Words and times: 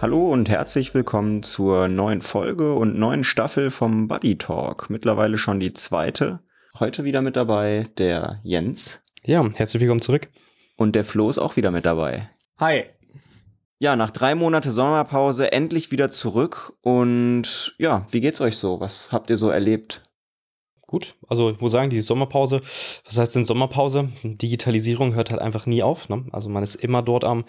Hallo 0.00 0.32
und 0.32 0.48
herzlich 0.48 0.94
willkommen 0.94 1.42
zur 1.42 1.86
neuen 1.88 2.22
Folge 2.22 2.74
und 2.74 2.98
neuen 2.98 3.22
Staffel 3.22 3.70
vom 3.70 4.08
Buddy 4.08 4.38
Talk. 4.38 4.88
Mittlerweile 4.88 5.36
schon 5.36 5.60
die 5.60 5.74
zweite. 5.74 6.40
Heute 6.78 7.04
wieder 7.04 7.20
mit 7.20 7.36
dabei 7.36 7.84
der 7.98 8.40
Jens. 8.42 9.02
Ja, 9.22 9.46
herzlich 9.54 9.80
willkommen 9.80 10.00
zurück. 10.00 10.28
Und 10.76 10.96
der 10.96 11.04
Flo 11.04 11.28
ist 11.28 11.38
auch 11.38 11.56
wieder 11.56 11.70
mit 11.70 11.84
dabei. 11.84 12.30
Hi. 12.58 12.84
Ja, 13.82 13.96
nach 13.96 14.10
drei 14.10 14.34
Monate 14.34 14.70
Sommerpause 14.70 15.52
endlich 15.52 15.90
wieder 15.90 16.10
zurück. 16.10 16.74
Und 16.82 17.74
ja, 17.78 18.04
wie 18.10 18.20
geht's 18.20 18.42
euch 18.42 18.58
so? 18.58 18.78
Was 18.78 19.10
habt 19.10 19.30
ihr 19.30 19.38
so 19.38 19.48
erlebt? 19.48 20.02
Gut, 20.86 21.14
also 21.28 21.48
ich 21.48 21.60
muss 21.60 21.72
sagen, 21.72 21.88
die 21.88 22.00
Sommerpause, 22.00 22.60
was 23.06 23.16
heißt 23.16 23.36
denn 23.36 23.46
Sommerpause? 23.46 24.10
Digitalisierung 24.22 25.14
hört 25.14 25.30
halt 25.30 25.40
einfach 25.40 25.64
nie 25.64 25.82
auf. 25.82 26.10
Ne? 26.10 26.26
Also 26.30 26.50
man 26.50 26.62
ist 26.62 26.74
immer 26.74 27.00
dort 27.00 27.24
am, 27.24 27.44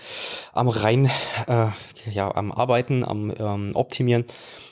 am 0.54 0.70
rein, 0.70 1.12
äh, 1.48 1.68
ja, 2.10 2.34
am 2.34 2.54
Arbeiten, 2.54 3.04
am 3.04 3.34
ähm, 3.38 3.72
Optimieren. 3.74 4.24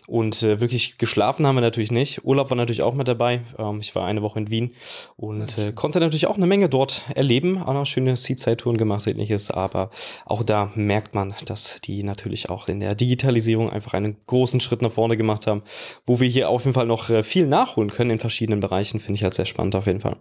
Und 0.09 0.41
äh, 0.41 0.59
wirklich 0.59 0.98
geschlafen 0.98 1.45
haben 1.45 1.54
wir 1.54 1.62
natürlich 1.62 1.91
nicht. 1.91 2.26
Urlaub 2.26 2.50
war 2.50 2.58
natürlich 2.58 2.81
auch 2.81 2.95
mit 2.95 3.08
dabei. 3.08 3.41
Ähm, 3.59 3.80
ich 3.80 3.94
war 3.94 4.08
eine 4.08 4.23
Woche 4.23 4.40
in 4.40 4.50
Wien 4.50 4.73
und 5.17 5.55
äh, 5.59 5.72
konnte 5.72 6.00
natürlich 6.00 6.26
auch 6.26 6.36
eine 6.36 6.48
Menge 6.48 6.67
dort 6.67 7.04
erleben. 7.13 7.62
Auch 7.62 7.76
noch 7.76 7.86
schöne 7.86 8.17
Seaside-Touren 8.17 8.77
gemacht, 8.77 9.05
ähnliches. 9.05 9.52
Aber 9.52 9.91
auch 10.26 10.41
da 10.41 10.72
merkt 10.73 11.14
man, 11.14 11.36
dass 11.45 11.80
die 11.81 12.02
natürlich 12.02 12.50
auch 12.50 12.67
in 12.70 12.80
der 12.80 12.95
Digitalisierung 12.95 13.70
einfach 13.70 13.94
einen 13.94 14.17
großen 14.26 14.59
Schritt 14.62 14.81
nach 14.81 14.91
vorne 14.91 15.16
gemacht 15.16 15.45
haben, 15.45 15.62
wo 16.08 16.20
wir 16.20 16.28
hier 16.28 16.50
auf 16.50 16.66
jeden 16.66 16.73
Fall 16.73 16.88
noch 16.88 17.12
äh, 17.12 17.22
viel 17.22 17.45
nachholen 17.45 17.91
können 17.91 18.09
in 18.09 18.19
verschiedenen 18.19 18.62
Bereichen. 18.62 19.00
Finde 19.00 19.17
ich 19.17 19.23
halt 19.23 19.36
sehr 19.36 19.45
spannend 19.45 19.75
auf 19.75 19.86
jeden 19.86 20.02
Fall. 20.02 20.17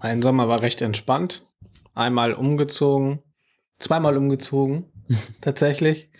Mein 0.00 0.22
Sommer 0.22 0.48
war 0.48 0.62
recht 0.62 0.82
entspannt. 0.82 1.48
Einmal 1.94 2.32
umgezogen, 2.32 3.24
zweimal 3.80 4.16
umgezogen, 4.16 4.84
tatsächlich. 5.40 6.10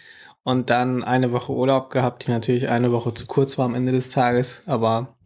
Und 0.49 0.71
dann 0.71 1.05
eine 1.05 1.31
Woche 1.33 1.53
Urlaub 1.53 1.91
gehabt, 1.91 2.27
die 2.27 2.31
natürlich 2.31 2.71
eine 2.71 2.91
Woche 2.91 3.13
zu 3.13 3.27
kurz 3.27 3.59
war 3.59 3.67
am 3.67 3.75
Ende 3.75 3.93
des 3.93 4.09
Tages, 4.09 4.63
aber 4.65 5.19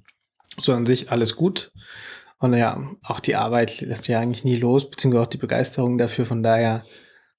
so 0.59 0.73
an 0.73 0.85
sich 0.85 1.13
alles 1.13 1.37
gut. 1.37 1.71
Und 2.39 2.55
ja, 2.55 2.83
auch 3.05 3.21
die 3.21 3.37
Arbeit 3.37 3.83
lässt 3.83 4.09
ja 4.09 4.19
eigentlich 4.19 4.43
nie 4.43 4.57
los, 4.57 4.91
beziehungsweise 4.91 5.23
auch 5.23 5.29
die 5.31 5.39
Begeisterung 5.39 5.97
dafür. 5.97 6.27
Von 6.27 6.43
daher, 6.43 6.85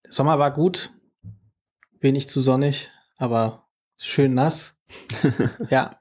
der 0.06 0.14
Sommer 0.14 0.40
war 0.40 0.53
gut, 0.53 0.92
wenig 2.00 2.30
zu 2.30 2.42
sonnig, 2.42 2.90
aber 3.17 3.67
schön 3.97 4.34
nass. 4.34 4.80
ja. 5.70 6.00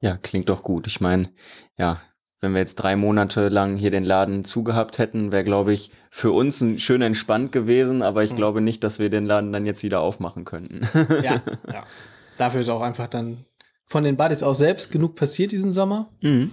Ja, 0.00 0.16
klingt 0.16 0.48
doch 0.48 0.62
gut. 0.62 0.86
Ich 0.86 1.02
meine, 1.02 1.28
ja, 1.76 2.00
wenn 2.42 2.52
wir 2.52 2.58
jetzt 2.58 2.74
drei 2.74 2.96
Monate 2.96 3.48
lang 3.48 3.76
hier 3.76 3.92
den 3.92 4.02
Laden 4.04 4.44
zugehabt 4.44 4.98
hätten, 4.98 5.30
wäre, 5.30 5.44
glaube 5.44 5.72
ich, 5.72 5.92
für 6.10 6.32
uns 6.32 6.60
ein 6.60 6.80
schön 6.80 7.00
entspannt 7.00 7.52
gewesen, 7.52 8.02
aber 8.02 8.24
ich 8.24 8.32
mhm. 8.32 8.36
glaube 8.36 8.60
nicht, 8.60 8.82
dass 8.82 8.98
wir 8.98 9.10
den 9.10 9.26
Laden 9.26 9.52
dann 9.52 9.64
jetzt 9.64 9.84
wieder 9.84 10.00
aufmachen 10.00 10.44
könnten. 10.44 10.86
ja, 11.22 11.40
ja. 11.72 11.84
Dafür 12.38 12.62
ist 12.62 12.68
auch 12.68 12.80
einfach 12.82 13.06
dann 13.06 13.44
von 13.84 14.02
den 14.02 14.16
Buddies 14.16 14.42
auch 14.42 14.54
selbst 14.54 14.90
genug 14.90 15.14
passiert 15.14 15.52
diesen 15.52 15.70
Sommer. 15.70 16.10
Mhm. 16.20 16.50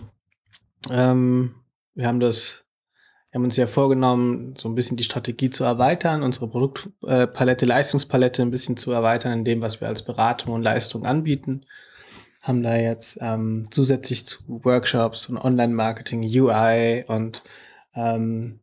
Ähm, 0.91 1.55
wir 1.95 2.07
haben 2.07 2.19
das, 2.19 2.65
wir 3.31 3.39
haben 3.39 3.45
uns 3.45 3.57
ja 3.57 3.65
vorgenommen, 3.65 4.53
so 4.57 4.69
ein 4.69 4.75
bisschen 4.75 4.95
die 4.95 5.03
Strategie 5.03 5.49
zu 5.49 5.63
erweitern, 5.63 6.21
unsere 6.21 6.47
Produktpalette, 6.47 7.65
Leistungspalette 7.65 8.43
ein 8.43 8.51
bisschen 8.51 8.77
zu 8.77 8.91
erweitern 8.91 9.39
in 9.39 9.45
dem, 9.45 9.61
was 9.61 9.81
wir 9.81 9.87
als 9.87 10.05
Beratung 10.05 10.53
und 10.53 10.61
Leistung 10.61 11.07
anbieten 11.07 11.65
haben 12.39 12.63
da 12.63 12.75
jetzt 12.75 13.17
ähm, 13.21 13.67
zusätzlich 13.69 14.25
zu 14.25 14.39
Workshops 14.47 15.27
und 15.27 15.37
Online-Marketing, 15.37 16.23
UI 16.23 17.03
und 17.07 17.43
ähm, 17.95 18.59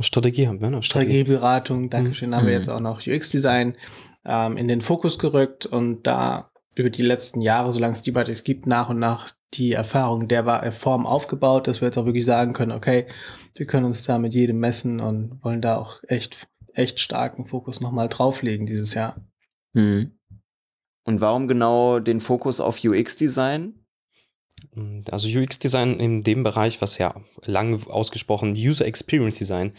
Strategie 0.00 0.46
haben 0.46 0.60
wir, 0.60 0.70
ne? 0.70 0.82
Strategieberatung, 0.82 1.90
Dankeschön, 1.90 2.30
mhm. 2.30 2.34
haben 2.36 2.46
wir 2.46 2.52
jetzt 2.52 2.68
auch 2.68 2.80
noch 2.80 3.06
UX-Design 3.06 3.76
ähm, 4.24 4.56
in 4.56 4.68
den 4.68 4.80
Fokus 4.80 5.18
gerückt 5.18 5.66
und 5.66 6.06
da 6.06 6.50
über 6.76 6.90
die 6.90 7.02
letzten 7.02 7.40
Jahre, 7.40 7.72
solange 7.72 7.94
es 7.94 8.02
die 8.02 8.12
Buddies 8.12 8.44
gibt, 8.44 8.66
nach 8.66 8.88
und 8.88 9.00
nach 9.00 9.30
die 9.54 9.72
Erfahrung 9.72 10.28
der 10.28 10.70
Form 10.70 11.06
aufgebaut, 11.06 11.66
dass 11.66 11.80
wir 11.80 11.88
jetzt 11.88 11.98
auch 11.98 12.04
wirklich 12.04 12.26
sagen 12.26 12.52
können, 12.52 12.72
okay, 12.72 13.06
wir 13.54 13.66
können 13.66 13.86
uns 13.86 14.04
da 14.04 14.18
mit 14.18 14.34
jedem 14.34 14.60
messen 14.60 15.00
und 15.00 15.42
wollen 15.42 15.62
da 15.62 15.76
auch 15.76 16.02
echt, 16.06 16.46
echt 16.74 17.00
starken 17.00 17.46
Fokus 17.46 17.80
nochmal 17.80 18.08
drauflegen 18.08 18.66
dieses 18.66 18.94
Jahr. 18.94 19.16
Mhm. 19.72 20.17
Und 21.04 21.20
warum 21.20 21.48
genau 21.48 22.00
den 22.00 22.20
Fokus 22.20 22.60
auf 22.60 22.84
UX-Design? 22.84 23.84
Mm, 24.74 25.00
also 25.10 25.28
UX-Design 25.28 25.98
in 26.00 26.22
dem 26.22 26.42
Bereich, 26.42 26.80
was 26.80 26.98
ja 26.98 27.14
lang 27.44 27.86
ausgesprochen 27.88 28.52
User 28.52 28.86
Experience 28.86 29.38
Design 29.38 29.72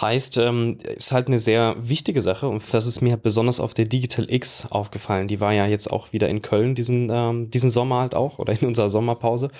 heißt, 0.00 0.38
ähm, 0.38 0.78
ist 0.96 1.12
halt 1.12 1.28
eine 1.28 1.38
sehr 1.38 1.76
wichtige 1.78 2.22
Sache 2.22 2.48
und 2.48 2.62
das 2.72 2.86
ist 2.86 3.00
mir 3.00 3.16
besonders 3.16 3.60
auf 3.60 3.74
der 3.74 3.84
Digital 3.84 4.30
X 4.30 4.66
aufgefallen. 4.70 5.28
Die 5.28 5.40
war 5.40 5.52
ja 5.52 5.66
jetzt 5.66 5.90
auch 5.90 6.12
wieder 6.12 6.28
in 6.28 6.42
Köln 6.42 6.74
diesen, 6.74 7.08
ähm, 7.10 7.50
diesen 7.50 7.70
Sommer 7.70 8.00
halt 8.00 8.14
auch 8.14 8.38
oder 8.38 8.52
in 8.52 8.66
unserer 8.66 8.90
Sommerpause 8.90 9.50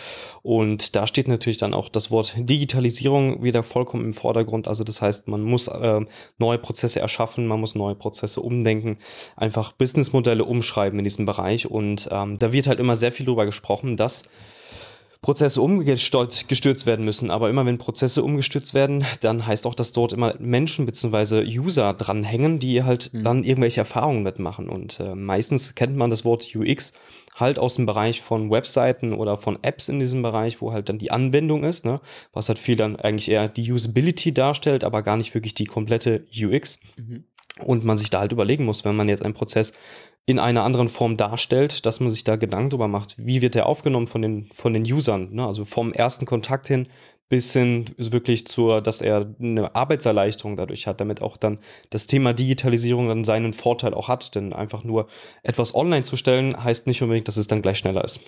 und 0.43 0.97
da 0.97 1.07
steht 1.07 1.29
natürlich 1.29 1.59
dann 1.59 1.75
auch 1.75 1.89
das 1.89 2.11
Wort 2.11 2.35
Digitalisierung 2.37 3.43
wieder 3.43 3.63
vollkommen 3.63 4.05
im 4.05 4.13
Vordergrund. 4.13 4.69
Also 4.69 4.85
das 4.85 5.03
heißt, 5.03 5.29
man 5.29 5.43
muss 5.43 5.69
äh, 5.69 6.01
neue 6.39 6.59
Prozesse 6.59 7.01
erschaffen, 7.01 7.47
man 7.47 7.61
muss 7.61 7.75
neue 7.75 7.95
Prozesse 7.95 8.41
umdenken, 8.41 8.99
einfach 9.37 9.73
Businessmodelle 9.73 10.45
umschreiben 10.45 10.99
in 10.99 11.05
diesem 11.05 11.27
Bereich 11.27 11.71
und 11.71 12.09
ähm, 12.11 12.39
da 12.39 12.53
wird 12.53 12.67
halt 12.67 12.81
immer 12.81 12.97
sehr 12.97 13.13
viel 13.13 13.27
drüber 13.27 13.47
gesprochen, 13.47 13.97
dass 13.97 14.25
Prozesse 15.21 15.61
umgestürzt 15.61 16.87
werden 16.87 17.05
müssen. 17.05 17.31
Aber 17.31 17.51
immer 17.51 17.67
wenn 17.67 17.79
Prozesse 17.79 18.23
umgestürzt 18.23 18.73
werden, 18.75 19.05
dann 19.21 19.47
heißt 19.47 19.67
auch, 19.67 19.75
dass 19.75 19.93
dort 19.93 20.13
immer 20.13 20.35
Menschen 20.39 20.87
bzw. 20.87 21.43
User 21.59 21.93
dranhängen, 21.95 22.61
die 22.61 22.85
halt 22.85 23.13
mhm. 23.13 23.25
dann 23.25 23.45
irgendwelche 23.45 23.81
Erfahrungen 23.81 24.23
mitmachen. 24.23 24.69
Und 24.69 25.01
äh, 25.01 25.15
meistens 25.15 25.75
kennt 25.75 25.97
man 25.97 26.11
das 26.11 26.25
Wort 26.25 26.49
UX 26.55 26.93
halt 27.35 27.59
aus 27.59 27.75
dem 27.75 27.87
Bereich 27.87 28.21
von 28.21 28.51
Webseiten 28.51 29.13
oder 29.13 29.37
von 29.37 29.59
Apps 29.63 29.89
in 29.89 29.99
diesem 29.99 30.23
Bereich, 30.23 30.61
wo 30.61 30.73
halt 30.73 30.89
dann 30.89 30.99
die 30.99 31.11
Anwendung 31.11 31.65
ist, 31.65 31.85
ne? 31.85 32.01
was 32.33 32.49
halt 32.49 32.59
viel 32.59 32.77
dann 32.77 32.97
eigentlich 32.97 33.31
eher 33.31 33.49
die 33.49 33.71
Usability 33.73 34.33
darstellt, 34.33 34.85
aber 34.85 35.03
gar 35.03 35.17
nicht 35.17 35.35
wirklich 35.35 35.55
die 35.55 35.67
komplette 35.67 36.27
UX. 36.37 36.81
Mhm. 36.97 37.25
Und 37.65 37.85
man 37.85 37.97
sich 37.97 38.11
da 38.11 38.21
halt 38.21 38.33
überlegen 38.33 38.65
muss, 38.65 38.85
wenn 38.85 38.97
man 38.97 39.09
jetzt 39.09 39.25
einen 39.25 39.35
Prozess 39.35 39.73
in 40.27 40.39
einer 40.39 40.63
anderen 40.63 40.89
Form 40.89 41.17
darstellt, 41.17 41.87
dass 41.87 42.01
man 42.01 42.11
sich 42.11 42.23
da 42.23 42.37
Gedanken 42.37 42.71
darüber 42.71 42.89
macht, 42.89 43.15
wie 43.19 43.41
wird 43.41 43.55
der 43.55 43.67
aufgenommen 43.67 44.07
von 44.07 44.21
den, 44.21 44.51
von 44.53 44.75
den 44.75 44.83
Usern, 44.83 45.33
ne? 45.33 45.47
also 45.47 45.65
vom 45.65 45.93
ersten 45.93 46.27
Kontakt 46.27 46.69
hin 46.69 46.89
bis 47.29 47.53
hin 47.53 47.87
wirklich 47.97 48.47
zur, 48.47 48.81
dass 48.81 49.01
er 49.01 49.35
eine 49.41 49.75
Arbeitserleichterung 49.75 50.57
dadurch 50.57 50.87
hat, 50.87 51.01
damit 51.01 51.21
auch 51.21 51.37
dann 51.37 51.61
das 51.91 52.07
Thema 52.07 52.33
Digitalisierung 52.33 53.09
dann 53.09 53.25
seinen 53.25 53.53
Vorteil 53.53 53.95
auch 53.95 54.09
hat, 54.09 54.35
denn 54.35 54.53
einfach 54.53 54.85
nur 54.85 55.09
etwas 55.43 55.75
online 55.75 56.05
zu 56.05 56.17
stellen, 56.17 56.63
heißt 56.63 56.87
nicht 56.87 57.03
unbedingt, 57.03 57.29
dass 57.29 57.37
es 57.37 57.47
dann 57.47 57.63
gleich 57.63 57.79
schneller 57.79 58.05
ist. 58.05 58.21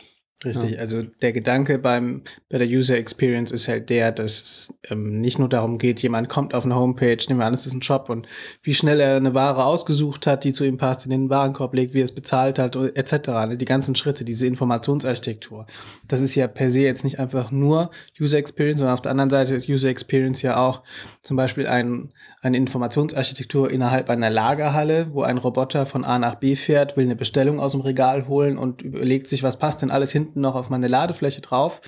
Richtig, 0.42 0.72
ja. 0.72 0.78
also 0.78 1.02
der 1.02 1.32
Gedanke 1.32 1.78
beim, 1.78 2.22
bei 2.48 2.56
der 2.56 2.66
User 2.66 2.96
Experience 2.96 3.50
ist 3.50 3.68
halt 3.68 3.90
der, 3.90 4.10
dass 4.10 4.40
es 4.40 4.80
ähm, 4.88 5.20
nicht 5.20 5.38
nur 5.38 5.50
darum 5.50 5.76
geht, 5.76 6.00
jemand 6.00 6.30
kommt 6.30 6.54
auf 6.54 6.64
eine 6.64 6.76
Homepage, 6.76 7.18
nehmen 7.28 7.40
wir 7.40 7.46
an, 7.46 7.52
es 7.52 7.66
ist 7.66 7.74
ein 7.74 7.82
Shop 7.82 8.08
und 8.08 8.26
wie 8.62 8.72
schnell 8.72 9.00
er 9.00 9.16
eine 9.16 9.34
Ware 9.34 9.66
ausgesucht 9.66 10.26
hat, 10.26 10.44
die 10.44 10.54
zu 10.54 10.64
ihm 10.64 10.78
passt, 10.78 11.04
in 11.04 11.10
den 11.10 11.28
Warenkorb 11.28 11.74
legt, 11.74 11.92
wie 11.92 12.00
er 12.00 12.04
es 12.04 12.14
bezahlt 12.14 12.58
hat, 12.58 12.74
etc. 12.74 13.28
Ne? 13.48 13.56
Die 13.58 13.66
ganzen 13.66 13.94
Schritte, 13.96 14.24
diese 14.24 14.46
Informationsarchitektur. 14.46 15.66
Das 16.08 16.22
ist 16.22 16.34
ja 16.34 16.48
per 16.48 16.70
se 16.70 16.80
jetzt 16.80 17.04
nicht 17.04 17.18
einfach 17.18 17.50
nur 17.50 17.90
User 18.18 18.38
Experience, 18.38 18.78
sondern 18.78 18.94
auf 18.94 19.02
der 19.02 19.10
anderen 19.10 19.30
Seite 19.30 19.54
ist 19.54 19.68
User 19.68 19.90
Experience 19.90 20.40
ja 20.40 20.56
auch 20.56 20.82
zum 21.22 21.36
Beispiel 21.36 21.66
ein, 21.66 22.12
eine 22.40 22.56
Informationsarchitektur 22.56 23.70
innerhalb 23.70 24.08
einer 24.08 24.30
Lagerhalle, 24.30 25.08
wo 25.12 25.22
ein 25.22 25.36
Roboter 25.36 25.84
von 25.84 26.04
A 26.04 26.18
nach 26.18 26.36
B 26.36 26.56
fährt, 26.56 26.96
will 26.96 27.04
eine 27.04 27.16
Bestellung 27.16 27.60
aus 27.60 27.72
dem 27.72 27.82
Regal 27.82 28.26
holen 28.26 28.56
und 28.56 28.80
überlegt 28.80 29.28
sich, 29.28 29.42
was 29.42 29.58
passt 29.58 29.82
denn 29.82 29.90
alles 29.90 30.12
hinten 30.12 30.29
hinten 30.30 30.40
noch 30.40 30.54
auf 30.54 30.70
meine 30.70 30.88
Ladefläche 30.88 31.40
drauf, 31.40 31.80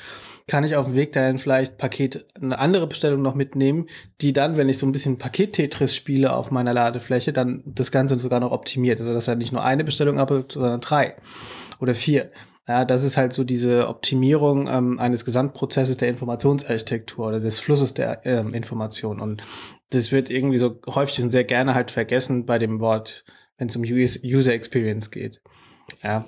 kann 0.48 0.64
ich 0.64 0.76
auf 0.76 0.86
dem 0.86 0.94
Weg 0.94 1.12
dahin 1.12 1.38
vielleicht 1.38 1.78
Paket, 1.78 2.26
eine 2.40 2.58
andere 2.58 2.86
Bestellung 2.86 3.22
noch 3.22 3.34
mitnehmen, 3.34 3.86
die 4.20 4.32
dann, 4.32 4.56
wenn 4.56 4.68
ich 4.68 4.78
so 4.78 4.86
ein 4.86 4.92
bisschen 4.92 5.18
Paket-Tetris 5.18 5.94
spiele 5.94 6.32
auf 6.34 6.50
meiner 6.50 6.74
Ladefläche, 6.74 7.32
dann 7.32 7.62
das 7.64 7.92
Ganze 7.92 8.18
sogar 8.18 8.40
noch 8.40 8.52
optimiert. 8.52 8.98
Also, 8.98 9.12
dass 9.12 9.28
er 9.28 9.36
nicht 9.36 9.52
nur 9.52 9.64
eine 9.64 9.84
Bestellung 9.84 10.18
abholt, 10.18 10.52
sondern 10.52 10.80
drei 10.80 11.14
oder 11.80 11.94
vier. 11.94 12.32
Ja, 12.68 12.84
das 12.84 13.02
ist 13.02 13.16
halt 13.16 13.32
so 13.32 13.42
diese 13.42 13.88
Optimierung 13.88 14.68
ähm, 14.68 14.98
eines 15.00 15.24
Gesamtprozesses 15.24 15.96
der 15.96 16.08
Informationsarchitektur 16.08 17.26
oder 17.26 17.40
des 17.40 17.58
Flusses 17.58 17.92
der 17.94 18.24
ähm, 18.24 18.54
Information. 18.54 19.20
Und 19.20 19.42
das 19.90 20.12
wird 20.12 20.30
irgendwie 20.30 20.58
so 20.58 20.80
häufig 20.86 21.22
und 21.22 21.30
sehr 21.30 21.44
gerne 21.44 21.74
halt 21.74 21.90
vergessen 21.90 22.46
bei 22.46 22.58
dem 22.58 22.78
Wort, 22.80 23.24
wenn 23.58 23.68
es 23.68 23.76
um 23.76 23.82
User 23.82 24.52
Experience 24.52 25.10
geht. 25.10 25.42
Ja. 26.02 26.24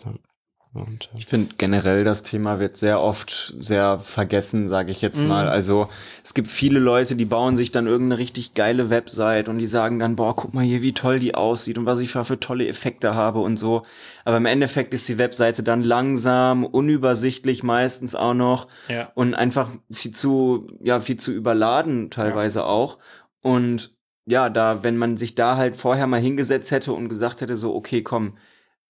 Und, 0.75 1.09
äh, 1.15 1.19
ich 1.19 1.26
finde 1.26 1.55
generell 1.56 2.03
das 2.03 2.25
Thema 2.25 2.59
wird 2.59 2.76
sehr 2.76 3.00
oft 3.00 3.55
sehr 3.59 4.00
vergessen, 4.00 4.69
sage 4.69 4.91
ich 4.91 5.00
jetzt 5.00 5.21
mal. 5.21 5.44
Mhm. 5.44 5.50
Also 5.50 5.88
es 6.25 6.35
gibt 6.35 6.49
viele 6.49 6.81
Leute, 6.81 7.15
die 7.15 7.25
bauen 7.25 7.56
sich 7.56 7.71
dann 7.71 7.87
irgendeine 7.87 8.19
richtig 8.19 8.55
geile 8.55 8.91
Website 8.91 9.49
und 9.49 9.59
die 9.59 9.69
sagen 9.69 10.00
dann, 10.00 10.17
boah, 10.17 10.35
guck 10.35 10.53
mal 10.53 10.65
hier, 10.65 10.82
wie 10.82 10.93
toll 10.93 11.21
die 11.21 11.35
aussieht 11.35 11.79
und 11.79 11.87
was 11.87 12.00
ich 12.00 12.11
für 12.11 12.41
tolle 12.41 12.67
Effekte 12.67 13.15
habe 13.15 13.38
und 13.38 13.56
so. 13.56 13.82
Aber 14.25 14.37
im 14.37 14.47
Endeffekt 14.47 14.93
ist 14.93 15.09
die 15.09 15.19
Webseite 15.19 15.62
dann 15.62 15.85
langsam, 15.85 16.65
unübersichtlich 16.65 17.62
meistens 17.62 18.17
auch 18.17 18.35
noch 18.35 18.67
ja. 18.88 19.12
und 19.15 19.35
einfach 19.35 19.71
viel 19.93 20.12
zu, 20.12 20.67
ja, 20.82 21.00
viel 21.00 21.17
zu 21.17 21.31
überladen 21.32 22.11
teilweise 22.11 22.61
ja. 22.61 22.67
auch. 22.67 22.99
Und 23.43 23.94
ja, 24.26 24.49
da, 24.49 24.82
wenn 24.82 24.97
man 24.97 25.17
sich 25.17 25.35
da 25.35 25.56
halt 25.56 25.76
vorher 25.76 26.06
mal 26.06 26.21
hingesetzt 26.21 26.71
hätte 26.71 26.93
und 26.93 27.09
gesagt 27.09 27.43
hätte, 27.43 27.56
so, 27.56 27.75
okay, 27.75 28.03
komm, 28.03 28.38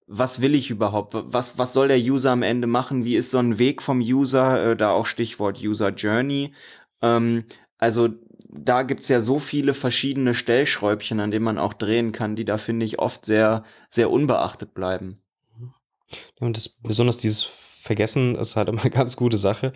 was 0.07 0.41
will 0.41 0.55
ich 0.55 0.71
überhaupt? 0.71 1.15
Was, 1.15 1.59
was 1.59 1.73
soll 1.73 1.89
der 1.89 1.99
User 1.99 2.31
am 2.31 2.43
Ende 2.43 2.67
machen? 2.67 3.05
Wie 3.05 3.17
ist 3.17 3.31
so 3.31 3.39
ein 3.39 3.59
Weg 3.59 3.83
vom 3.83 4.01
User? 4.01 4.73
Äh, 4.73 4.77
da 4.77 4.91
auch 4.91 5.07
Stichwort 5.07 5.63
User 5.63 5.91
Journey. 5.91 6.53
Ähm, 7.01 7.45
also 7.79 8.09
da 8.49 8.83
gibt's 8.83 9.09
ja 9.09 9.21
so 9.21 9.39
viele 9.39 9.75
verschiedene 9.75 10.35
Stellschräubchen, 10.35 11.21
an 11.21 11.31
denen 11.31 11.45
man 11.45 11.59
auch 11.59 11.73
drehen 11.73 12.13
kann, 12.13 12.37
die 12.37 12.45
da, 12.45 12.57
finde 12.57 12.87
ich, 12.87 12.99
oft 12.99 13.25
sehr, 13.27 13.65
sehr 13.91 14.11
unbeachtet 14.11 14.75
bleiben. 14.75 15.21
Ja, 15.61 16.47
und 16.47 16.57
das, 16.57 16.69
besonders 16.69 17.19
dieses 17.19 17.43
Vergessen 17.43 18.35
ist 18.37 18.57
halt 18.57 18.69
immer 18.71 18.83
eine 18.83 18.91
ganz 18.91 19.17
gute 19.17 19.39
Sache, 19.39 19.73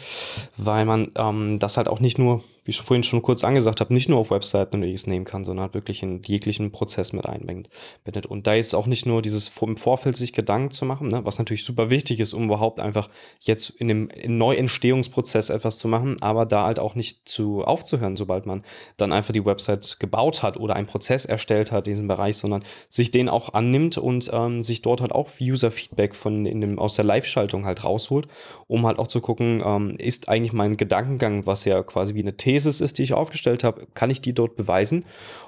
weil 0.56 0.84
man 0.84 1.10
ähm, 1.16 1.58
das 1.58 1.76
halt 1.76 1.88
auch 1.88 2.00
nicht 2.00 2.18
nur 2.18 2.44
wie 2.68 2.72
ich 2.72 2.82
vorhin 2.82 3.02
schon 3.02 3.22
kurz 3.22 3.44
angesagt 3.44 3.80
habe, 3.80 3.94
nicht 3.94 4.10
nur 4.10 4.18
auf 4.18 4.30
Webseiten 4.30 4.76
und 4.76 4.82
ähnliches 4.82 5.06
nehmen 5.06 5.24
kann, 5.24 5.42
sondern 5.42 5.62
halt 5.62 5.74
wirklich 5.74 6.02
in 6.02 6.22
jeglichen 6.22 6.70
Prozess 6.70 7.14
mit 7.14 7.24
einbindet. 7.24 8.26
Und 8.26 8.46
da 8.46 8.52
ist 8.52 8.74
auch 8.74 8.86
nicht 8.86 9.06
nur 9.06 9.22
dieses 9.22 9.50
im 9.62 9.78
Vorfeld 9.78 10.18
sich 10.18 10.34
Gedanken 10.34 10.70
zu 10.70 10.84
machen, 10.84 11.08
ne, 11.08 11.24
was 11.24 11.38
natürlich 11.38 11.64
super 11.64 11.88
wichtig 11.88 12.20
ist, 12.20 12.34
um 12.34 12.44
überhaupt 12.44 12.78
einfach 12.78 13.08
jetzt 13.40 13.70
in 13.70 13.88
dem 13.88 14.10
Neuentstehungsprozess 14.26 15.48
etwas 15.48 15.78
zu 15.78 15.88
machen, 15.88 16.20
aber 16.20 16.44
da 16.44 16.66
halt 16.66 16.78
auch 16.78 16.94
nicht 16.94 17.26
zu 17.26 17.64
aufzuhören, 17.64 18.18
sobald 18.18 18.44
man 18.44 18.62
dann 18.98 19.14
einfach 19.14 19.32
die 19.32 19.46
Website 19.46 19.98
gebaut 19.98 20.42
hat 20.42 20.58
oder 20.58 20.76
einen 20.76 20.86
Prozess 20.86 21.24
erstellt 21.24 21.72
hat 21.72 21.86
in 21.86 21.94
diesem 21.94 22.06
Bereich, 22.06 22.36
sondern 22.36 22.64
sich 22.90 23.10
den 23.10 23.30
auch 23.30 23.54
annimmt 23.54 23.96
und 23.96 24.28
ähm, 24.30 24.62
sich 24.62 24.82
dort 24.82 25.00
halt 25.00 25.12
auch 25.12 25.30
User-Feedback 25.40 26.14
von 26.14 26.44
in 26.44 26.60
dem, 26.60 26.78
aus 26.78 26.96
der 26.96 27.06
Live-Schaltung 27.06 27.64
halt 27.64 27.82
rausholt, 27.82 28.28
um 28.66 28.86
halt 28.86 28.98
auch 28.98 29.08
zu 29.08 29.22
gucken, 29.22 29.62
ähm, 29.64 29.96
ist 29.96 30.28
eigentlich 30.28 30.52
mein 30.52 30.76
Gedankengang, 30.76 31.46
was 31.46 31.64
ja 31.64 31.82
quasi 31.82 32.14
wie 32.14 32.20
eine 32.20 32.36
These 32.36 32.57
Thesis 32.58 32.80
ist, 32.80 32.98
die 32.98 33.04
ich 33.04 33.12
aufgestellt 33.12 33.62
habe, 33.62 33.86
kann 33.94 34.10
ich 34.10 34.20
die 34.20 34.32
dort 34.32 34.56
beweisen 34.56 35.04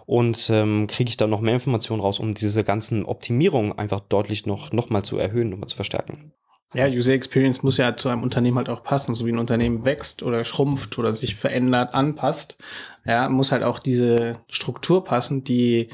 und 0.07 0.49
ähm, 0.53 0.87
kriege 0.87 1.09
ich 1.09 1.17
dann 1.17 1.31
noch 1.31 1.41
mehr 1.41 1.55
Informationen 1.55 2.01
raus, 2.01 2.21
um 2.21 2.35
diese 2.35 2.63
ganzen 2.63 3.05
Optimierungen 3.05 3.77
einfach 3.77 4.01
deutlich 4.01 4.47
noch, 4.47 4.73
noch 4.73 4.91
mal 4.91 5.03
zu 5.03 5.19
erhöhen, 5.19 5.51
noch 5.51 5.59
mal 5.59 5.67
zu 5.67 5.77
verstärken. 5.77 6.33
Ja, 6.73 6.87
User 6.87 7.15
Experience 7.15 7.65
muss 7.65 7.79
ja 7.79 7.97
zu 7.97 8.09
einem 8.09 8.23
Unternehmen 8.23 8.57
halt 8.57 8.69
auch 8.69 8.85
passen, 8.85 9.17
so 9.17 9.27
wie 9.27 9.33
ein 9.33 9.41
Unternehmen 9.41 9.85
wächst 9.85 10.23
oder 10.23 10.45
schrumpft 10.45 10.99
oder 11.01 11.13
sich 11.13 11.35
verändert, 11.35 11.95
anpasst. 11.95 12.59
Ja, 13.05 13.29
muss 13.29 13.51
halt 13.51 13.65
auch 13.65 13.81
diese 13.81 14.39
Struktur 14.49 15.03
passen, 15.03 15.43
die 15.43 15.89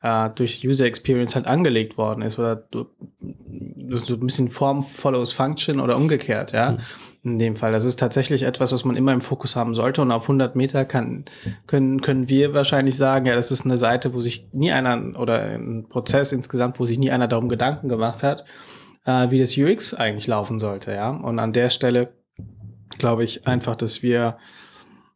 äh, 0.00 0.30
durch 0.34 0.66
User 0.66 0.86
Experience 0.86 1.34
halt 1.34 1.46
angelegt 1.46 1.98
worden 1.98 2.22
ist 2.22 2.38
oder 2.38 2.56
das 3.20 4.02
ist 4.02 4.06
so 4.06 4.14
ein 4.14 4.26
bisschen 4.26 4.48
Form 4.48 4.82
follows 4.82 5.32
Function 5.32 5.80
oder 5.80 5.96
umgekehrt, 5.96 6.52
ja. 6.52 6.72
Mhm. 6.72 6.78
In 7.24 7.38
dem 7.38 7.54
Fall. 7.54 7.70
Das 7.70 7.84
ist 7.84 8.00
tatsächlich 8.00 8.42
etwas, 8.42 8.72
was 8.72 8.84
man 8.84 8.96
immer 8.96 9.12
im 9.12 9.20
Fokus 9.20 9.54
haben 9.54 9.76
sollte 9.76 10.02
und 10.02 10.10
auf 10.10 10.24
100 10.24 10.56
Meter 10.56 10.84
kann, 10.84 11.24
können, 11.68 12.00
können 12.00 12.28
wir 12.28 12.52
wahrscheinlich 12.52 12.96
sagen, 12.96 13.26
ja, 13.26 13.36
das 13.36 13.52
ist 13.52 13.64
eine 13.64 13.78
Seite, 13.78 14.12
wo 14.12 14.20
sich 14.20 14.48
nie 14.52 14.72
einer 14.72 15.18
oder 15.20 15.40
ein 15.40 15.86
Prozess 15.88 16.32
insgesamt, 16.32 16.80
wo 16.80 16.86
sich 16.86 16.98
nie 16.98 17.12
einer 17.12 17.28
darum 17.28 17.48
Gedanken 17.48 17.88
gemacht 17.88 18.24
hat, 18.24 18.44
äh, 19.04 19.30
wie 19.30 19.38
das 19.38 19.56
UX 19.56 19.94
eigentlich 19.94 20.26
laufen 20.26 20.58
sollte, 20.58 20.92
ja. 20.92 21.10
Und 21.10 21.38
an 21.38 21.52
der 21.52 21.70
Stelle 21.70 22.12
glaube 22.98 23.22
ich 23.22 23.46
einfach, 23.46 23.76
dass 23.76 24.02
wir 24.02 24.36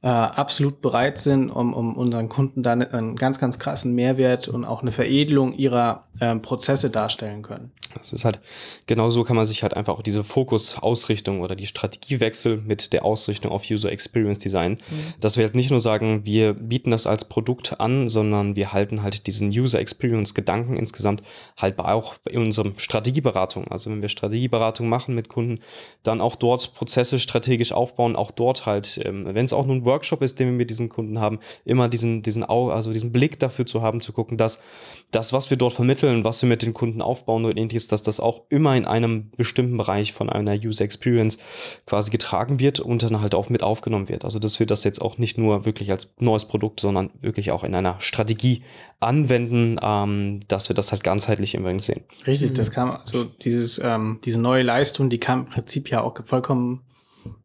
äh, 0.02 0.08
absolut 0.08 0.80
bereit 0.80 1.18
sind, 1.18 1.50
um, 1.50 1.74
um 1.74 1.96
unseren 1.96 2.28
Kunden 2.28 2.62
dann 2.62 2.82
einen 2.82 3.16
ganz, 3.16 3.38
ganz 3.38 3.58
krassen 3.58 3.94
Mehrwert 3.94 4.48
und 4.48 4.64
auch 4.64 4.82
eine 4.82 4.92
Veredelung 4.92 5.54
ihrer 5.54 6.06
ähm, 6.20 6.42
Prozesse 6.42 6.90
darstellen 6.90 7.42
können. 7.42 7.72
Das 7.94 8.12
ist 8.12 8.24
halt, 8.24 8.40
genau 8.86 9.08
so 9.08 9.24
kann 9.24 9.36
man 9.36 9.46
sich 9.46 9.62
halt 9.62 9.74
einfach 9.74 9.94
auch 9.94 10.02
diese 10.02 10.22
Fokus-Ausrichtung 10.22 11.40
oder 11.40 11.56
die 11.56 11.66
Strategiewechsel 11.66 12.58
mit 12.58 12.92
der 12.92 13.04
Ausrichtung 13.04 13.52
auf 13.52 13.64
User 13.70 13.90
Experience 13.90 14.38
Design, 14.38 14.72
mhm. 14.72 15.14
dass 15.20 15.38
wir 15.38 15.44
halt 15.44 15.54
nicht 15.54 15.70
nur 15.70 15.80
sagen, 15.80 16.26
wir 16.26 16.52
bieten 16.54 16.90
das 16.90 17.06
als 17.06 17.26
Produkt 17.26 17.80
an, 17.80 18.08
sondern 18.08 18.54
wir 18.54 18.72
halten 18.74 19.02
halt 19.02 19.26
diesen 19.26 19.48
User 19.48 19.78
Experience 19.78 20.34
Gedanken 20.34 20.76
insgesamt 20.76 21.22
halt 21.56 21.78
auch 21.78 22.16
in 22.28 22.42
unserem 22.42 22.74
Strategieberatung. 22.76 23.68
Also 23.68 23.90
wenn 23.90 24.02
wir 24.02 24.08
Strategieberatung 24.10 24.88
machen 24.88 25.14
mit 25.14 25.28
Kunden, 25.28 25.60
dann 26.02 26.20
auch 26.20 26.36
dort 26.36 26.74
Prozesse 26.74 27.18
strategisch 27.18 27.72
aufbauen, 27.72 28.14
auch 28.14 28.30
dort 28.30 28.66
halt, 28.66 29.00
ähm, 29.04 29.24
wenn 29.26 29.44
es 29.44 29.54
auch 29.54 29.64
nur 29.64 29.76
ein 29.76 29.84
Workshop 29.86 30.22
ist, 30.22 30.38
den 30.38 30.48
wir 30.48 30.54
mit 30.54 30.70
diesen 30.70 30.88
Kunden 30.88 31.20
haben, 31.20 31.38
immer 31.64 31.88
diesen, 31.88 32.22
diesen, 32.22 32.44
also 32.44 32.92
diesen 32.92 33.12
Blick 33.12 33.38
dafür 33.38 33.64
zu 33.64 33.80
haben, 33.80 34.00
zu 34.00 34.12
gucken, 34.12 34.36
dass 34.36 34.62
das, 35.10 35.32
was 35.32 35.50
wir 35.50 35.56
dort 35.56 35.72
vermitteln, 35.72 36.24
was 36.24 36.42
wir 36.42 36.48
mit 36.48 36.62
den 36.62 36.74
Kunden 36.74 37.00
aufbauen 37.00 37.44
und 37.44 37.56
ähnliches, 37.56 37.88
dass 37.88 38.02
das 38.02 38.20
auch 38.20 38.42
immer 38.50 38.76
in 38.76 38.84
einem 38.84 39.30
bestimmten 39.36 39.76
Bereich 39.76 40.12
von 40.12 40.28
einer 40.28 40.54
User 40.54 40.84
Experience 40.84 41.38
quasi 41.86 42.10
getragen 42.10 42.58
wird 42.58 42.80
und 42.80 43.02
dann 43.02 43.20
halt 43.20 43.34
auch 43.34 43.48
mit 43.48 43.62
aufgenommen 43.62 44.08
wird. 44.08 44.24
Also, 44.24 44.38
dass 44.38 44.58
wir 44.58 44.66
das 44.66 44.84
jetzt 44.84 45.00
auch 45.00 45.18
nicht 45.18 45.38
nur 45.38 45.64
wirklich 45.64 45.90
als 45.90 46.14
neues 46.18 46.46
Produkt, 46.46 46.80
sondern 46.80 47.10
wirklich 47.20 47.52
auch 47.52 47.64
in 47.64 47.74
einer 47.74 48.00
Strategie 48.00 48.62
anwenden, 49.00 49.78
ähm, 49.82 50.40
dass 50.48 50.68
wir 50.68 50.74
das 50.74 50.90
halt 50.90 51.04
ganzheitlich 51.04 51.54
immer 51.54 51.76
sehen. 51.78 52.02
Richtig, 52.26 52.54
das 52.54 52.70
kam, 52.70 52.90
also 52.90 53.24
dieses, 53.24 53.80
ähm, 53.82 54.20
diese 54.24 54.40
neue 54.40 54.62
Leistung, 54.62 55.10
die 55.10 55.18
kam 55.18 55.40
im 55.40 55.46
Prinzip 55.46 55.90
ja 55.90 56.00
auch 56.00 56.16
vollkommen 56.24 56.82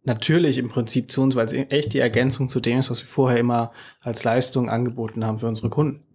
natürlich 0.04 0.58
im 0.58 0.70
Prinzip 0.70 1.12
zu 1.12 1.22
uns, 1.22 1.36
weil 1.36 1.46
es 1.46 1.54
echt 1.54 1.94
die 1.94 2.00
Ergänzung 2.00 2.50
zu 2.50 2.60
dem 2.60 2.80
ist, 2.80 2.92
was 2.92 3.02
wir 3.02 3.08
vorher 3.08 3.40
immer 3.40 3.72
als 4.00 4.24
Leistung 4.24 4.70
angeboten 4.70 5.26
haben 5.26 5.40
für 5.40 5.48
unsere 5.48 5.70
Kunden. 5.70 6.06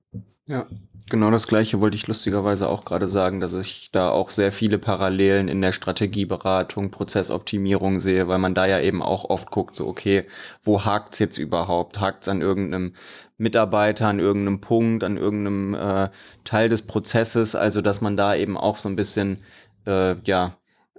Ja, 0.46 0.66
genau 1.10 1.30
das 1.30 1.48
gleiche 1.48 1.80
wollte 1.80 1.96
ich 1.96 2.06
lustigerweise 2.06 2.68
auch 2.68 2.84
gerade 2.84 3.08
sagen, 3.08 3.40
dass 3.40 3.52
ich 3.54 3.90
da 3.92 4.10
auch 4.10 4.30
sehr 4.30 4.52
viele 4.52 4.78
Parallelen 4.78 5.48
in 5.48 5.60
der 5.60 5.72
Strategieberatung, 5.72 6.90
Prozessoptimierung 6.90 7.98
sehe, 7.98 8.28
weil 8.28 8.38
man 8.38 8.54
da 8.54 8.66
ja 8.66 8.80
eben 8.80 9.02
auch 9.02 9.24
oft 9.24 9.50
guckt, 9.50 9.74
so 9.74 9.86
okay, 9.86 10.24
wo 10.62 10.84
hakt's 10.84 11.18
jetzt 11.18 11.38
überhaupt? 11.38 12.00
Hakt's 12.00 12.28
an 12.28 12.42
irgendeinem 12.42 12.92
Mitarbeiter, 13.38 14.06
an 14.06 14.20
irgendeinem 14.20 14.60
Punkt, 14.60 15.02
an 15.04 15.16
irgendeinem 15.16 15.74
äh, 15.74 16.10
Teil 16.44 16.68
des 16.68 16.82
Prozesses? 16.82 17.54
Also, 17.54 17.82
dass 17.82 18.00
man 18.00 18.16
da 18.16 18.34
eben 18.34 18.56
auch 18.56 18.76
so 18.76 18.88
ein 18.88 18.96
bisschen, 18.96 19.42
äh, 19.84 20.14
ja, 20.22 20.56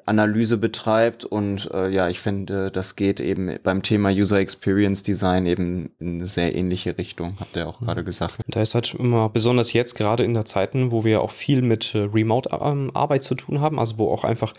Analyse 0.07 0.57
betreibt 0.57 1.25
und 1.25 1.69
äh, 1.74 1.89
ja, 1.89 2.07
ich 2.09 2.19
finde, 2.19 2.71
das 2.71 2.95
geht 2.95 3.19
eben 3.19 3.57
beim 3.63 3.83
Thema 3.83 4.09
User 4.09 4.39
Experience 4.39 5.04
Design 5.04 5.45
eben 5.45 5.92
in 6.00 6.15
eine 6.15 6.25
sehr 6.25 6.56
ähnliche 6.56 6.98
Richtung, 6.98 7.38
habt 7.39 7.56
ihr 7.56 7.68
auch 7.68 7.80
gerade 7.80 8.04
gesagt. 8.04 8.38
Da 8.48 8.62
ist 8.62 8.74
halt 8.74 8.94
immer 8.94 9.30
besonders 9.30 9.74
jetzt 9.74 9.95
gerade 9.95 10.24
in 10.24 10.33
der 10.33 10.45
Zeiten, 10.45 10.92
wo 10.92 11.04
wir 11.04 11.21
auch 11.21 11.31
viel 11.31 11.62
mit 11.62 11.94
äh, 11.94 12.00
Remote 12.00 12.50
ähm, 12.51 12.92
Arbeit 12.94 13.24
zu 13.24 13.36
tun 13.36 13.59
haben, 13.62 13.80
also 13.80 14.00
wo 14.00 14.12
auch 14.12 14.24
einfach 14.24 14.54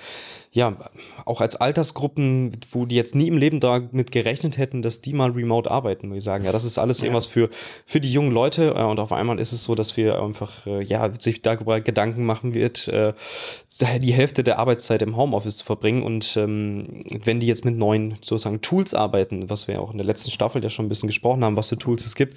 ja, 0.51 0.77
auch 1.27 1.41
als 1.41 1.57
Altersgruppen, 1.57 2.57
wo 2.71 2.87
die 2.87 2.97
jetzt 2.97 3.15
nie 3.15 3.29
im 3.29 3.37
Leben 3.37 3.61
damit 3.61 4.11
gerechnet 4.11 4.57
hätten, 4.57 4.81
dass 4.81 5.03
die 5.03 5.13
mal 5.13 5.31
remote 5.31 5.71
arbeiten, 5.71 6.09
würde 6.09 6.19
ich 6.19 6.25
sagen. 6.25 6.45
Ja, 6.45 6.53
das 6.53 6.65
ist 6.65 6.79
alles 6.79 7.01
ja. 7.01 7.05
irgendwas 7.05 7.27
für, 7.27 7.51
für 7.85 8.01
die 8.01 8.11
jungen 8.11 8.33
Leute. 8.33 8.75
Äh, 8.77 8.83
und 8.83 8.99
auf 8.99 9.13
einmal 9.13 9.39
ist 9.39 9.53
es 9.53 9.65
so, 9.65 9.75
dass 9.75 9.97
wir 9.97 10.21
einfach, 10.23 10.67
äh, 10.67 10.83
ja, 10.83 11.11
sich 11.19 11.43
da 11.43 11.55
Gedanken 11.55 12.25
machen 12.25 12.55
wird, 12.55 12.89
die 12.89 14.13
Hälfte 14.13 14.43
der 14.43 14.59
Arbeitszeit 14.59 15.03
im 15.03 15.17
Homeoffice 15.17 15.38
zu 15.47 15.65
verbringen. 15.65 16.03
Und 16.03 16.37
ähm, 16.37 17.05
wenn 17.25 17.41
die 17.41 17.47
jetzt 17.47 17.65
mit 17.65 17.77
neuen 17.77 18.17
sozusagen 18.21 18.61
Tools 18.61 18.95
arbeiten, 18.95 19.49
was 19.49 19.69
wir 19.69 19.81
auch 19.81 19.91
in 19.91 19.99
der 19.99 20.07
letzten 20.07 20.31
Staffel 20.31 20.63
ja 20.63 20.71
schon 20.71 20.87
ein 20.87 20.89
bisschen 20.89 21.09
gesprochen 21.09 21.45
haben, 21.45 21.57
was 21.57 21.69
für 21.69 21.79
Tools 21.79 22.05
es 22.05 22.15
gibt, 22.15 22.37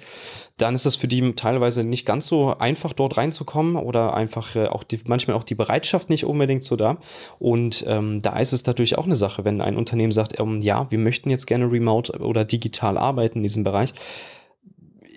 dann 0.56 0.74
ist 0.74 0.86
das 0.86 0.96
für 0.96 1.08
die 1.08 1.32
teilweise 1.34 1.84
nicht 1.84 2.06
ganz 2.06 2.26
so 2.26 2.56
einfach, 2.58 2.92
dort 2.92 3.16
reinzukommen 3.16 3.76
oder 3.76 4.14
einfach 4.14 4.54
auch 4.70 4.84
die, 4.84 5.00
manchmal 5.06 5.36
auch 5.36 5.44
die 5.44 5.54
Bereitschaft 5.54 6.10
nicht 6.10 6.24
unbedingt 6.24 6.62
so 6.62 6.76
da. 6.76 6.98
Und 7.38 7.84
ähm, 7.88 8.22
da 8.22 8.38
ist 8.38 8.52
es 8.52 8.66
natürlich 8.66 8.98
auch 8.98 9.06
eine 9.06 9.16
Sache, 9.16 9.44
wenn 9.44 9.60
ein 9.60 9.76
Unternehmen 9.76 10.12
sagt, 10.12 10.38
ähm, 10.38 10.60
ja, 10.60 10.90
wir 10.90 10.98
möchten 10.98 11.30
jetzt 11.30 11.46
gerne 11.46 11.70
remote 11.70 12.18
oder 12.18 12.44
digital 12.44 12.98
arbeiten 12.98 13.38
in 13.38 13.42
diesem 13.42 13.64
Bereich. 13.64 13.94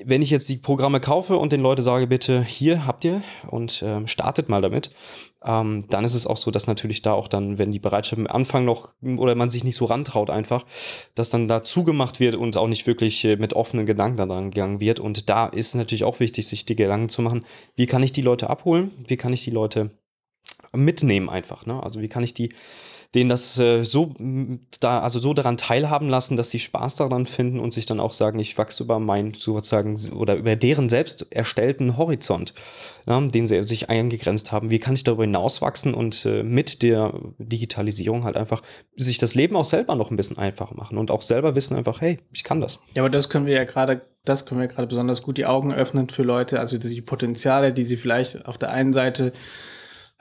Wenn 0.03 0.21
ich 0.21 0.29
jetzt 0.29 0.49
die 0.49 0.57
Programme 0.57 0.99
kaufe 0.99 1.37
und 1.37 1.53
den 1.53 1.61
Leuten 1.61 1.81
sage, 1.81 2.07
bitte 2.07 2.43
hier 2.43 2.85
habt 2.85 3.05
ihr 3.05 3.23
und 3.47 3.81
ähm, 3.85 4.07
startet 4.07 4.49
mal 4.49 4.61
damit, 4.61 4.91
ähm, 5.43 5.85
dann 5.89 6.05
ist 6.05 6.15
es 6.15 6.25
auch 6.27 6.37
so, 6.37 6.51
dass 6.51 6.67
natürlich 6.67 7.01
da 7.01 7.13
auch 7.13 7.27
dann, 7.27 7.57
wenn 7.57 7.71
die 7.71 7.79
Bereitschaft 7.79 8.19
am 8.19 8.27
Anfang 8.27 8.65
noch 8.65 8.93
oder 9.01 9.35
man 9.35 9.49
sich 9.49 9.63
nicht 9.63 9.75
so 9.75 9.85
rantraut 9.85 10.29
einfach, 10.29 10.65
dass 11.13 11.29
dann 11.29 11.47
da 11.47 11.61
zugemacht 11.61 12.19
wird 12.19 12.35
und 12.35 12.57
auch 12.57 12.67
nicht 12.67 12.87
wirklich 12.87 13.23
äh, 13.25 13.35
mit 13.35 13.53
offenen 13.53 13.85
Gedanken 13.85 14.17
daran 14.17 14.51
gegangen 14.51 14.79
wird. 14.79 14.99
Und 14.99 15.29
da 15.29 15.45
ist 15.45 15.75
natürlich 15.75 16.03
auch 16.03 16.19
wichtig, 16.19 16.47
sich 16.47 16.65
die 16.65 16.75
Gedanken 16.75 17.09
zu 17.09 17.21
machen, 17.21 17.45
wie 17.75 17.85
kann 17.85 18.03
ich 18.03 18.11
die 18.11 18.21
Leute 18.21 18.49
abholen, 18.49 18.91
wie 19.07 19.17
kann 19.17 19.33
ich 19.33 19.43
die 19.43 19.51
Leute 19.51 19.91
mitnehmen 20.73 21.29
einfach. 21.29 21.65
Ne? 21.65 21.81
Also 21.81 22.01
wie 22.01 22.09
kann 22.09 22.23
ich 22.23 22.33
die 22.33 22.49
denen 23.13 23.29
das 23.29 23.57
äh, 23.59 23.83
so 23.83 24.13
da 24.79 24.99
also 24.99 25.19
so 25.19 25.33
daran 25.33 25.57
teilhaben 25.57 26.09
lassen, 26.09 26.37
dass 26.37 26.51
sie 26.51 26.59
Spaß 26.59 26.97
daran 26.97 27.25
finden 27.25 27.59
und 27.59 27.71
sich 27.71 27.85
dann 27.85 27.99
auch 27.99 28.13
sagen, 28.13 28.39
ich 28.39 28.57
wachse 28.57 28.83
über 28.83 28.99
meinen 28.99 29.33
sozusagen 29.33 29.97
oder 30.13 30.35
über 30.35 30.55
deren 30.55 30.89
selbst 30.89 31.27
erstellten 31.31 31.97
Horizont, 31.97 32.53
ja, 33.05 33.19
den 33.21 33.47
sie 33.47 33.63
sich 33.63 33.89
eingegrenzt 33.89 34.51
haben. 34.51 34.69
Wie 34.69 34.79
kann 34.79 34.95
ich 34.95 35.03
darüber 35.03 35.23
hinaus 35.23 35.61
wachsen 35.61 35.93
und 35.93 36.25
äh, 36.25 36.43
mit 36.43 36.81
der 36.81 37.13
Digitalisierung 37.37 38.23
halt 38.23 38.37
einfach 38.37 38.61
sich 38.95 39.17
das 39.17 39.35
Leben 39.35 39.55
auch 39.55 39.65
selber 39.65 39.95
noch 39.95 40.11
ein 40.11 40.17
bisschen 40.17 40.37
einfacher 40.37 40.75
machen 40.75 40.97
und 40.97 41.11
auch 41.11 41.21
selber 41.21 41.55
wissen 41.55 41.75
einfach, 41.75 42.01
hey, 42.01 42.19
ich 42.31 42.43
kann 42.43 42.61
das. 42.61 42.79
Ja, 42.93 43.03
aber 43.03 43.09
das 43.09 43.29
können 43.29 43.45
wir 43.45 43.53
ja 43.53 43.63
gerade 43.63 44.01
das 44.25 44.45
können 44.45 44.59
wir 44.59 44.67
gerade 44.67 44.87
besonders 44.87 45.21
gut 45.21 45.37
die 45.37 45.45
Augen 45.45 45.71
öffnen 45.71 46.09
für 46.09 46.23
Leute, 46.23 46.59
also 46.59 46.77
die 46.77 47.01
Potenziale, 47.01 47.71
die 47.71 47.83
sie 47.83 47.95
vielleicht 47.95 48.45
auf 48.47 48.57
der 48.57 48.71
einen 48.71 48.91
Seite 48.91 49.33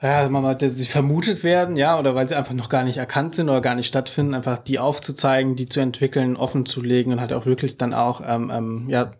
ja, 0.05 0.29
mal, 0.29 0.55
dass 0.55 0.75
sie 0.75 0.85
vermutet 0.85 1.43
werden, 1.43 1.77
ja, 1.77 1.97
oder 1.97 2.15
weil 2.15 2.29
sie 2.29 2.35
einfach 2.35 2.53
noch 2.53 2.69
gar 2.69 2.83
nicht 2.83 2.97
erkannt 2.97 3.35
sind 3.35 3.49
oder 3.49 3.61
gar 3.61 3.75
nicht 3.75 3.87
stattfinden, 3.87 4.33
einfach 4.33 4.59
die 4.59 4.79
aufzuzeigen, 4.79 5.55
die 5.55 5.67
zu 5.67 5.79
entwickeln, 5.79 6.35
offen 6.35 6.65
zu 6.65 6.81
legen 6.81 7.11
und 7.11 7.21
halt 7.21 7.33
auch 7.33 7.45
wirklich 7.45 7.77
dann 7.77 7.93
auch 7.93 8.21
ähm, 8.25 8.51
ähm, 8.53 8.85
ja, 8.89 9.11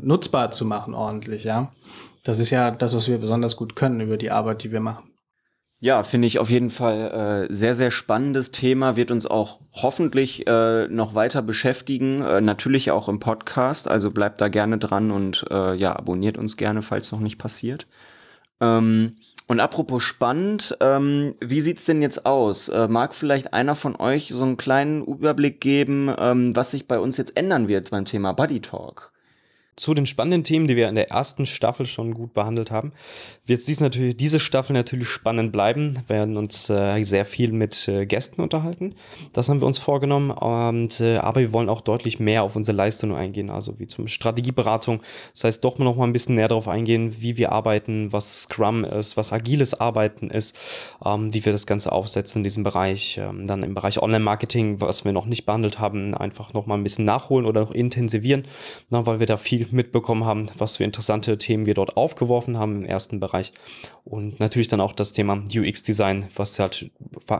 nutzbar 0.00 0.50
zu 0.50 0.64
machen, 0.64 0.94
ordentlich, 0.94 1.44
ja. 1.44 1.72
Das 2.24 2.38
ist 2.38 2.50
ja 2.50 2.70
das, 2.70 2.94
was 2.94 3.08
wir 3.08 3.18
besonders 3.18 3.56
gut 3.56 3.76
können 3.76 4.00
über 4.00 4.16
die 4.16 4.30
Arbeit, 4.30 4.62
die 4.62 4.72
wir 4.72 4.80
machen. 4.80 5.10
Ja, 5.82 6.02
finde 6.02 6.28
ich 6.28 6.38
auf 6.38 6.50
jeden 6.50 6.68
Fall 6.68 7.46
äh, 7.48 7.54
sehr, 7.54 7.74
sehr 7.74 7.90
spannendes 7.90 8.50
Thema, 8.50 8.96
wird 8.96 9.10
uns 9.10 9.24
auch 9.24 9.60
hoffentlich 9.72 10.46
äh, 10.46 10.88
noch 10.88 11.14
weiter 11.14 11.40
beschäftigen, 11.40 12.20
äh, 12.20 12.42
natürlich 12.42 12.90
auch 12.90 13.08
im 13.08 13.18
Podcast, 13.18 13.88
also 13.88 14.10
bleibt 14.10 14.42
da 14.42 14.48
gerne 14.48 14.76
dran 14.76 15.10
und 15.10 15.46
äh, 15.50 15.74
ja, 15.74 15.96
abonniert 15.96 16.36
uns 16.36 16.58
gerne, 16.58 16.82
falls 16.82 17.10
noch 17.12 17.20
nicht 17.20 17.38
passiert. 17.38 17.86
Ähm, 18.60 19.16
und 19.50 19.58
apropos 19.58 20.04
spannend, 20.04 20.76
ähm, 20.78 21.34
wie 21.40 21.60
sieht's 21.60 21.84
denn 21.84 22.02
jetzt 22.02 22.24
aus? 22.24 22.68
Äh, 22.68 22.86
mag 22.86 23.12
vielleicht 23.12 23.52
einer 23.52 23.74
von 23.74 23.96
euch 23.96 24.28
so 24.28 24.44
einen 24.44 24.56
kleinen 24.56 25.04
Überblick 25.04 25.60
geben, 25.60 26.14
ähm, 26.20 26.54
was 26.54 26.70
sich 26.70 26.86
bei 26.86 27.00
uns 27.00 27.16
jetzt 27.16 27.36
ändern 27.36 27.66
wird 27.66 27.90
beim 27.90 28.04
Thema 28.04 28.30
Buddy 28.30 28.60
Talk? 28.60 29.12
Zu 29.80 29.94
den 29.94 30.04
spannenden 30.04 30.44
Themen, 30.44 30.68
die 30.68 30.76
wir 30.76 30.90
in 30.90 30.94
der 30.94 31.10
ersten 31.10 31.46
Staffel 31.46 31.86
schon 31.86 32.12
gut 32.12 32.34
behandelt 32.34 32.70
haben, 32.70 32.92
wird 33.46 33.66
dies 33.66 33.80
natürlich, 33.80 34.14
diese 34.14 34.38
Staffel 34.38 34.74
natürlich 34.74 35.08
spannend 35.08 35.52
bleiben. 35.52 35.94
Wir 36.06 36.16
werden 36.16 36.36
uns 36.36 36.68
äh, 36.68 37.02
sehr 37.04 37.24
viel 37.24 37.50
mit 37.52 37.88
äh, 37.88 38.04
Gästen 38.04 38.42
unterhalten. 38.42 38.94
Das 39.32 39.48
haben 39.48 39.62
wir 39.62 39.66
uns 39.66 39.78
vorgenommen. 39.78 40.32
Und, 40.32 41.00
äh, 41.00 41.16
aber 41.16 41.40
wir 41.40 41.54
wollen 41.54 41.70
auch 41.70 41.80
deutlich 41.80 42.20
mehr 42.20 42.42
auf 42.42 42.56
unsere 42.56 42.76
Leistungen 42.76 43.16
eingehen, 43.16 43.48
also 43.48 43.78
wie 43.78 43.86
zum 43.86 44.06
Strategieberatung. 44.06 45.00
Das 45.32 45.44
heißt, 45.44 45.64
doch 45.64 45.78
noch 45.78 45.96
mal 45.96 46.04
ein 46.04 46.12
bisschen 46.12 46.34
näher 46.34 46.48
darauf 46.48 46.68
eingehen, 46.68 47.16
wie 47.20 47.38
wir 47.38 47.50
arbeiten, 47.50 48.12
was 48.12 48.42
Scrum 48.42 48.84
ist, 48.84 49.16
was 49.16 49.32
agiles 49.32 49.80
Arbeiten 49.80 50.28
ist, 50.28 50.58
ähm, 51.02 51.32
wie 51.32 51.42
wir 51.46 51.52
das 51.52 51.66
Ganze 51.66 51.90
aufsetzen 51.90 52.40
in 52.40 52.44
diesem 52.44 52.64
Bereich. 52.64 53.18
Ähm, 53.18 53.46
dann 53.46 53.62
im 53.62 53.72
Bereich 53.72 54.02
Online-Marketing, 54.02 54.82
was 54.82 55.06
wir 55.06 55.12
noch 55.12 55.24
nicht 55.24 55.46
behandelt 55.46 55.78
haben, 55.78 56.14
einfach 56.14 56.52
noch 56.52 56.66
mal 56.66 56.74
ein 56.74 56.82
bisschen 56.82 57.06
nachholen 57.06 57.46
oder 57.46 57.62
noch 57.62 57.72
intensivieren, 57.72 58.44
na, 58.90 59.06
weil 59.06 59.20
wir 59.20 59.26
da 59.26 59.38
viel 59.38 59.69
mitbekommen 59.72 60.24
haben, 60.24 60.46
was 60.56 60.76
für 60.76 60.84
interessante 60.84 61.38
Themen 61.38 61.66
wir 61.66 61.74
dort 61.74 61.96
aufgeworfen 61.96 62.58
haben 62.58 62.76
im 62.78 62.84
ersten 62.84 63.20
Bereich. 63.20 63.52
Und 64.04 64.40
natürlich 64.40 64.68
dann 64.68 64.80
auch 64.80 64.92
das 64.92 65.12
Thema 65.12 65.42
UX-Design, 65.54 66.26
was 66.34 66.58
halt 66.58 66.90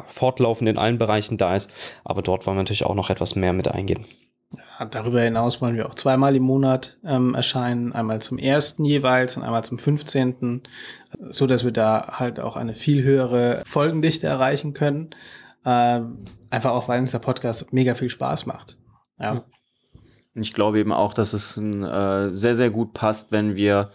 fortlaufend 0.09 0.69
in 0.69 0.79
allen 0.79 0.99
Bereichen 0.99 1.37
da 1.37 1.57
ist. 1.57 1.73
Aber 2.05 2.23
dort 2.23 2.47
wollen 2.47 2.57
wir 2.57 2.63
natürlich 2.63 2.87
auch 2.87 2.95
noch 2.95 3.11
etwas 3.11 3.37
mehr 3.37 3.53
mit 3.53 3.69
eingehen. 3.69 4.05
Ja, 4.53 4.87
darüber 4.87 5.21
hinaus 5.21 5.61
wollen 5.61 5.77
wir 5.77 5.89
auch 5.89 5.95
zweimal 5.95 6.35
im 6.35 6.43
Monat 6.43 6.99
ähm, 7.05 7.35
erscheinen, 7.35 7.93
einmal 7.93 8.21
zum 8.21 8.37
ersten 8.39 8.85
jeweils 8.85 9.37
und 9.37 9.45
einmal 9.45 9.63
zum 9.63 9.79
15. 9.79 10.63
So 11.31 11.47
dass 11.47 11.65
wir 11.65 11.71
da 11.71 12.19
halt 12.19 12.41
auch 12.41 12.57
eine 12.57 12.75
viel 12.75 13.03
höhere 13.03 13.63
Folgendichte 13.65 14.27
erreichen 14.27 14.73
können. 14.73 15.11
Äh, 15.65 16.01
einfach 16.51 16.73
auch, 16.73 16.89
weil 16.89 17.01
uns 17.01 17.13
der 17.13 17.19
Podcast 17.21 17.73
mega 17.73 17.95
viel 17.95 18.11
Spaß 18.11 18.47
macht. 18.47 18.77
Ja. 19.19 19.45
Ich 20.35 20.53
glaube 20.53 20.79
eben 20.79 20.93
auch, 20.93 21.13
dass 21.13 21.33
es 21.33 21.57
ein, 21.57 21.83
äh, 21.83 22.33
sehr, 22.33 22.55
sehr 22.55 22.71
gut 22.71 22.93
passt, 22.93 23.33
wenn 23.33 23.57
wir 23.57 23.91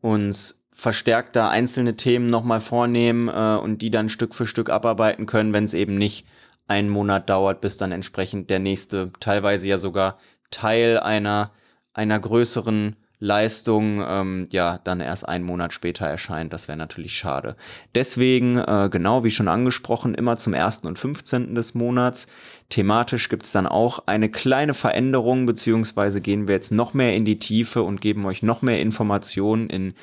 uns 0.00 0.62
verstärkter 0.70 1.48
einzelne 1.48 1.96
Themen 1.96 2.26
nochmal 2.26 2.60
vornehmen 2.60 3.28
äh, 3.28 3.58
und 3.60 3.82
die 3.82 3.90
dann 3.90 4.08
Stück 4.08 4.34
für 4.34 4.46
Stück 4.46 4.70
abarbeiten 4.70 5.26
können, 5.26 5.52
wenn 5.52 5.64
es 5.64 5.74
eben 5.74 5.96
nicht 5.96 6.26
einen 6.68 6.90
Monat 6.90 7.28
dauert, 7.30 7.60
bis 7.60 7.78
dann 7.78 7.90
entsprechend 7.90 8.50
der 8.50 8.58
nächste, 8.58 9.10
teilweise 9.18 9.68
ja 9.68 9.78
sogar 9.78 10.18
Teil 10.50 10.98
einer, 11.00 11.52
einer 11.94 12.20
größeren 12.20 12.96
Leistung 13.20 14.02
ähm, 14.06 14.46
ja 14.50 14.78
dann 14.84 15.00
erst 15.00 15.28
einen 15.28 15.44
Monat 15.44 15.72
später 15.72 16.06
erscheint. 16.06 16.52
Das 16.52 16.68
wäre 16.68 16.78
natürlich 16.78 17.16
schade. 17.16 17.56
Deswegen, 17.94 18.58
äh, 18.58 18.88
genau 18.90 19.24
wie 19.24 19.30
schon 19.30 19.48
angesprochen, 19.48 20.14
immer 20.14 20.36
zum 20.36 20.54
1. 20.54 20.78
und 20.78 20.98
15. 20.98 21.54
des 21.54 21.74
Monats. 21.74 22.28
Thematisch 22.68 23.28
gibt 23.28 23.44
es 23.44 23.52
dann 23.52 23.66
auch 23.66 24.00
eine 24.06 24.30
kleine 24.30 24.74
Veränderung, 24.74 25.46
beziehungsweise 25.46 26.20
gehen 26.20 26.46
wir 26.46 26.54
jetzt 26.54 26.70
noch 26.70 26.94
mehr 26.94 27.14
in 27.16 27.24
die 27.24 27.38
Tiefe 27.38 27.82
und 27.82 28.00
geben 28.00 28.24
euch 28.26 28.42
noch 28.42 28.62
mehr 28.62 28.80
Informationen 28.80 29.68
in 29.68 29.94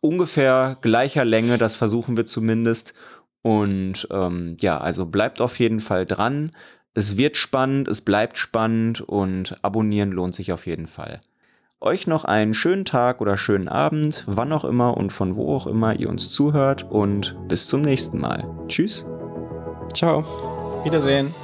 ungefähr 0.00 0.78
gleicher 0.80 1.24
Länge. 1.24 1.58
Das 1.58 1.76
versuchen 1.76 2.16
wir 2.16 2.24
zumindest. 2.24 2.94
Und 3.42 4.08
ähm, 4.10 4.56
ja, 4.60 4.78
also 4.78 5.04
bleibt 5.04 5.42
auf 5.42 5.58
jeden 5.58 5.80
Fall 5.80 6.06
dran. 6.06 6.50
Es 6.94 7.18
wird 7.18 7.36
spannend, 7.36 7.88
es 7.88 8.00
bleibt 8.00 8.38
spannend 8.38 9.02
und 9.02 9.62
abonnieren 9.62 10.12
lohnt 10.12 10.34
sich 10.34 10.52
auf 10.52 10.66
jeden 10.66 10.86
Fall. 10.86 11.20
Euch 11.80 12.06
noch 12.06 12.24
einen 12.24 12.54
schönen 12.54 12.84
Tag 12.84 13.20
oder 13.20 13.36
schönen 13.36 13.68
Abend, 13.68 14.24
wann 14.26 14.52
auch 14.52 14.64
immer 14.64 14.96
und 14.96 15.12
von 15.12 15.36
wo 15.36 15.54
auch 15.54 15.66
immer 15.66 15.94
ihr 15.98 16.08
uns 16.08 16.30
zuhört 16.30 16.84
und 16.90 17.36
bis 17.46 17.66
zum 17.66 17.82
nächsten 17.82 18.18
Mal. 18.18 18.48
Tschüss. 18.68 19.06
Ciao. 19.92 20.24
Wiedersehen. 20.84 21.34